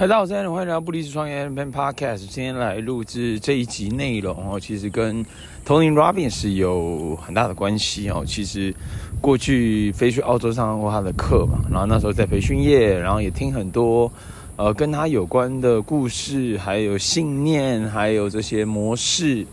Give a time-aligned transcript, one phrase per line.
[0.00, 2.26] 大家好，欢迎来到不离职创业 Pen Podcast。
[2.26, 5.22] 今天来录制这一集内容哦，其实跟
[5.66, 8.24] Tony Robbins 有很大的关系哦。
[8.26, 8.74] 其实
[9.20, 14.10] 过去飞去澳洲上过他的课嘛，然后那时候在培训业，然后也听很多
[14.56, 19.46] 呃跟他有关的故事，还有信念，还有这些模式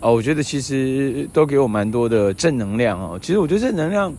[0.00, 0.12] 哦。
[0.12, 3.16] 我觉得其实都给我蛮多的正能量哦。
[3.22, 4.12] 其实我觉得正能量。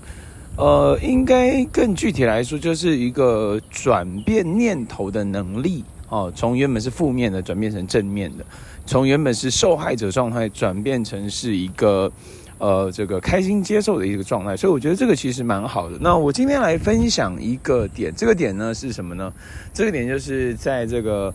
[0.55, 6.31] 呃，应该更具体来说，就是一个转变念头的能力哦。
[6.35, 8.45] 从原本是负面的转变成正面的，
[8.85, 12.11] 从原本是受害者状态转变成是一个
[12.59, 14.55] 呃这个开心接受的一个状态。
[14.55, 15.97] 所以我觉得这个其实蛮好的。
[15.99, 19.33] 那我今天来分享一个点，这个点呢是什么呢？
[19.73, 21.33] 这个点就是在这个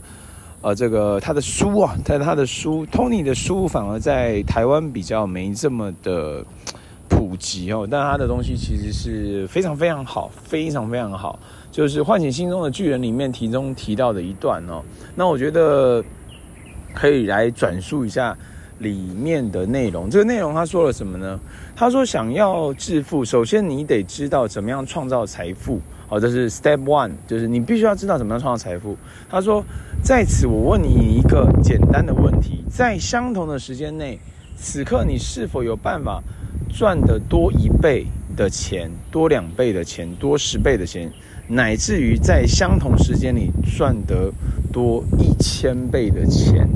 [0.60, 6.44] 呃这个他的书啊，在他的书，Tony 的书反而在台湾比较没这么的。
[7.08, 11.38] 普及哦，但他的东西其实是非常非常好，非常非常好。
[11.70, 14.82] 就是《唤醒心中的巨人》里面其中提到的一段哦，
[15.14, 16.02] 那我觉得
[16.94, 18.36] 可以来转述一下
[18.78, 20.08] 里面的内容。
[20.10, 21.38] 这个内容他说了什么呢？
[21.76, 25.80] 他说，想要致富，首先你得知道怎么样创造财富。
[26.08, 28.96] 哦，这是 Step One，就是你必须要知道怎么样创造财富。
[29.28, 29.62] 他说，
[30.02, 34.18] 在此我问你一个简单的问题：在相同的时间内，
[34.56, 36.22] 此刻你是否有办法？
[36.68, 41.10] 赚得多一倍的钱，多两倍的钱，多十倍的钱，
[41.48, 44.32] 乃至于在相同时间里赚得
[44.72, 46.68] 多一千倍的钱。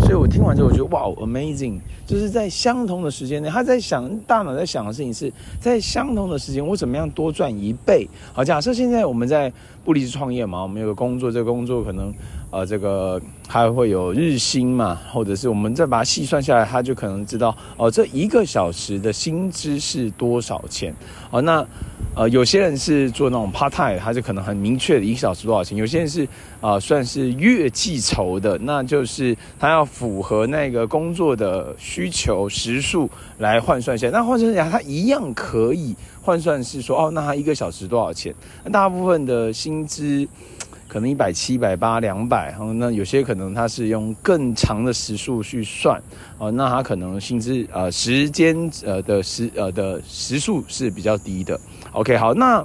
[0.00, 1.78] 所以我听完之后，我觉得哇，amazing！
[2.06, 8.08] 就是在相同的时间内，他在想，大脑在想的事情是在相同的时间，我怎么样多赚一倍？
[8.32, 9.52] 好，假设现在我们在
[9.84, 12.12] 不离职创业嘛，我们有个工作，这个工作可能。
[12.50, 20.94] 呃，这个还会有日薪嘛，或者是我们再把它细算下来，他就可能知道哦，这一个小时的薪资是多少钱。
[21.32, 21.66] 哦，那
[22.14, 25.76] 呃，有些人是做那种 part time，他就可能很明确的一个小时多少钱。
[25.76, 26.28] 有些人是
[26.60, 34.08] 啊、算是月计酬的，那就是他要符合那个工作的需求时数来换算一下。
[34.10, 38.34] 那换算一下来，他一样可以换算是说，哦，那他一个小时多少钱？
[38.64, 40.26] 那大部分的薪资。
[40.86, 46.00] 可能一百七、一百八、两百，那有些可能他是用更长的时数去算，
[46.38, 51.58] 哦，那他可能薪资呃时间呃的时呃的时数是比较低的。
[51.90, 52.64] OK，好，那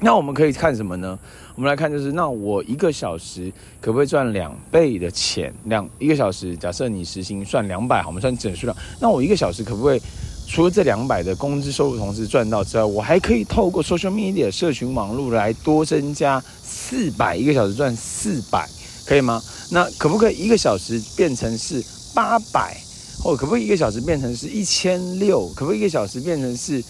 [0.00, 1.18] 那我们可以看什么呢？
[1.54, 5.54] 我们来看就是，那我一个小时可不可以赚两倍的钱？
[5.64, 10.02] 两一个小时，假设你时薪算两百，好，我们算整数量，那我一个小时可不可以？
[10.46, 18.68] 除了这两百的工资收入同时赚到之外，我还可以透过 social media 社群网络来多增加四百，一个小时赚四百，
[19.06, 19.42] 可以吗？
[19.70, 21.82] 那可不可以一个小时变成是
[22.14, 22.76] 八百，
[23.22, 25.48] 或可不可以一个小时变成是一千六？
[25.54, 26.84] 可不可以一个小时变成是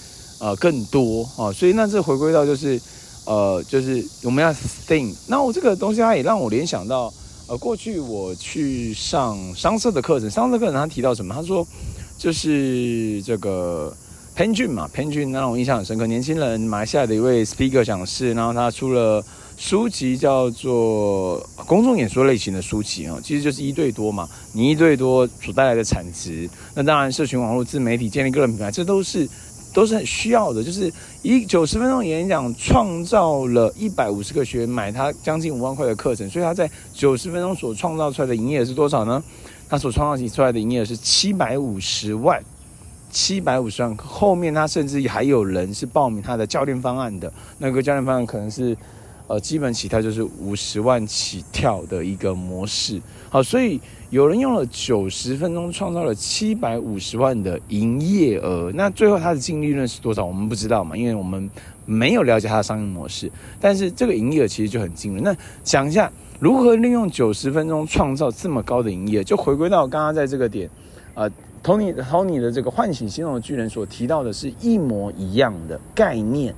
[0.45, 1.51] 呃更多哦？
[1.51, 2.79] 所以那这回归到就是
[3.25, 4.53] 呃就是我们要
[4.87, 5.15] think。
[5.27, 7.11] 那我这个东西它也让我联想到
[7.49, 11.35] 呃过去我去上商社的课程，商社课程他提到什么？
[11.35, 11.67] 他说。
[12.17, 13.93] 就是这个
[14.37, 16.07] 潘俊嘛，潘俊让我印象很深刻。
[16.07, 19.23] 年轻人，马来西亚的一位 speaker 讲师，然后他出了
[19.57, 24.29] 书籍，叫做公众演说类型的书籍啊，其实就是一对多嘛。
[24.53, 29.29] 你一对多所带来的产值，那当然社群网络、自媒体建立个人品牌，这都是
[29.75, 30.65] 都是很需要的。
[30.65, 30.91] 就是
[31.21, 39.23] 一九十分钟演讲，创造了一百五十个学员买他将近五万块的课程，所以他在九十分钟所创造出来的营业额是多少呢？
[39.69, 42.41] 他所创造起出来的营业额是七百五十万，
[43.11, 43.97] 七百五十万。
[43.97, 48.77] 后面他甚至还有人是报名他的教练方案的，那个教练方案可能是，
[49.27, 53.01] 呃，基本起跳就是五十万起跳的一个模式。
[53.31, 53.81] 好，所以
[54.11, 58.71] 有人用了九十分钟创造了七百五十万的营业额。
[58.75, 60.25] 那最后他的净利润是多少？
[60.25, 61.51] 我们不知道嘛，因为我们
[61.85, 63.31] 没有了解他的商业模式。
[63.61, 65.23] 但是这个营业额其实就很惊人。
[65.23, 65.35] 那
[65.65, 66.11] 想一下。
[66.41, 69.23] 如何利用九十分钟创造这么高的营业？
[69.23, 70.69] 就回归到刚刚在这个点，
[71.15, 71.31] 呃
[71.63, 76.53] ，Tony Tony 的这个唤醒心中的巨人所提到的是一模一样的概念，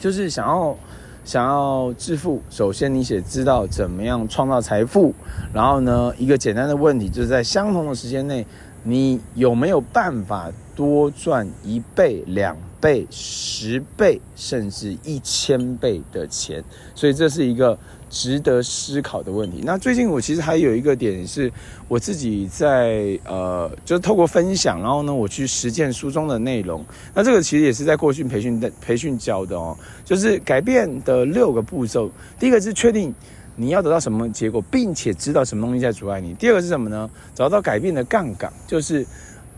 [0.00, 0.76] 就是想要
[1.26, 5.12] 想要致富，首先你得知道怎么样创造财富，
[5.52, 8.46] 然后呢，一个简单的问题就是在相同的时间内，
[8.84, 16.62] 你有没有办法多赚一倍、两倍、十倍，甚至一千倍的钱？
[16.94, 17.76] 所以这是一个。
[18.16, 19.60] 值得思考的问题。
[19.62, 21.52] 那最近我其实还有一个点是，
[21.86, 26.82] 我自己在呃，就是透过分享，然后呢，我去实践书中的内容。
[27.14, 32.10] 那这个其实也是在过去培训的培训教的哦，就是改变的六个步骤。
[32.40, 33.14] 第一个是确定
[33.54, 36.32] 你要得到什么结果，并且知道什么东西在阻碍你。
[36.34, 37.10] 第二个是什么呢？
[37.34, 39.06] 找到改变的杠杆，就是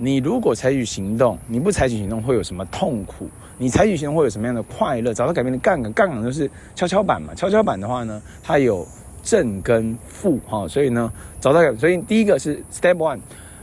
[0.00, 3.28] 你如果采取行动，你不采取行动会有什么痛苦？
[3.58, 5.12] 你采取行动会有什么样的快乐？
[5.12, 7.34] 找到改变的杠杆，杠杆就是跷跷板嘛。
[7.34, 8.86] 跷跷板的话呢，它有
[9.24, 13.18] 正跟负哈，所以呢，找到改，所以第一个是 step one，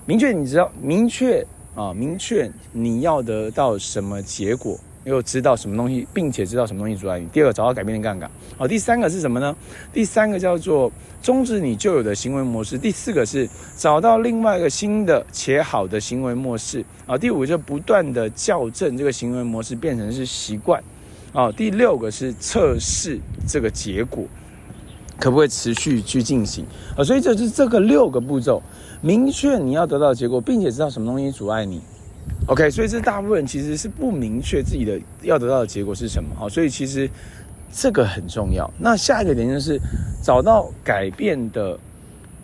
[0.06, 4.78] 明确你知道，明确啊，明确你要得到什么结果。
[5.06, 7.28] 又知道什么东西，并且知道什么东西阻碍你。
[7.28, 8.30] 第二个，找到改变的杠杆。
[8.58, 9.56] 好，第三个是什么呢？
[9.94, 10.92] 第三个叫做
[11.22, 12.78] 终止你旧有的行为模式。
[12.78, 13.48] 第四个是
[13.78, 16.84] 找到另外一个新的且好的行为模式。
[17.06, 20.84] 啊，第五个就不断的校正这个行为模式变成是习惯。
[21.34, 24.26] 啊，第六个是测试这个结果
[25.20, 26.66] 可不可以持续去进行。
[26.98, 28.60] 啊，所以这是这个六个步骤，
[29.02, 31.80] 明确你要得到的结果，并且知道什么东西阻碍你。
[32.48, 37.10] OK，所以这大部分人其实是不明确自己的要得到的结果是什么，好，所以其实
[37.72, 38.70] 这个很重要。
[38.80, 39.80] 那下一个点就是
[40.22, 41.76] 找到改变的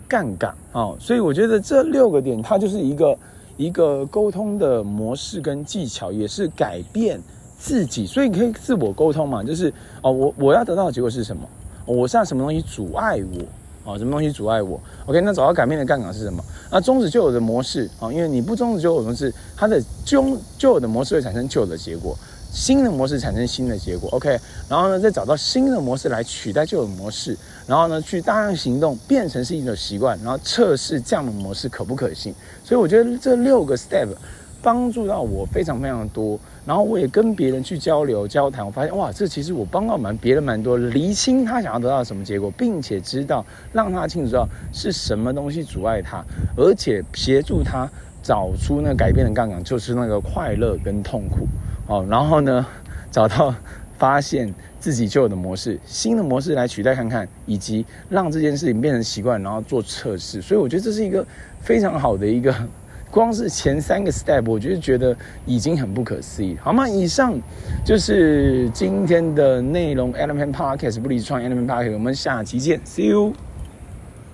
[0.08, 3.18] 杠杆，哦，所以我觉得这六个点它就是一个
[3.56, 7.20] 一个沟通的模式跟技巧，也是改变
[7.56, 8.04] 自己。
[8.04, 9.72] 所以你可以自我沟通嘛，就是
[10.02, 11.48] 哦，我我要得到的结果是什么？
[11.86, 13.44] 我现在什么东西阻碍我？
[13.84, 16.42] 啊，什么东西阻碍我？OK，那找到改变的杠杆是什么？
[16.70, 22.16] 那终止旧有的模式啊，因为你不终止旧有的模式，它的旧旧有的模式会产生旧的结果，
[22.52, 24.08] 新的模式产生新的结果。
[24.10, 24.38] OK，
[24.68, 27.36] 然后呢，再找到新的模式来取代旧的模式，
[27.66, 32.32] 然后呢，去大量行动，变成是一种习惯，然后测试这样的模式可不可行。
[32.64, 34.08] 所以我觉得这六个 step
[34.62, 36.38] 帮助到我非常非常多。
[36.64, 46.24] 然后我也跟别人去交流交谈，我发现哇，这其实我帮到蛮别人蛮多，厘清他想要得到什么结果，并且知道让他清楚知道是什么东西阻碍他，
[46.56, 47.90] 而且协助他
[48.22, 51.48] 找出那个改变的杠杆，就是那个快乐跟痛苦
[51.88, 52.06] 哦。
[52.08, 52.64] 然后呢，
[53.10, 53.52] 找到
[53.98, 60.40] 发现自己旧有的模式，新的模式来取代看看，以及让这件事情变成习惯，然后做测试。
[60.40, 61.26] 所以我觉得这是一个
[61.60, 62.54] 非常好的一个。
[63.12, 65.14] 光是前三个 step，我就觉得
[65.44, 66.88] 已经很不可思议，好吗？
[66.88, 67.38] 以上
[67.84, 70.12] 就是今天的内容。
[70.14, 73.34] Element Podcast 不离创，Element Podcast，我们下期见，See you。